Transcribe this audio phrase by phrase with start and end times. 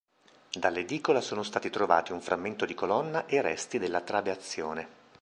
[0.57, 4.87] Dall'edicola sono stati trovati un frammento di colonna e resti della trabeazione.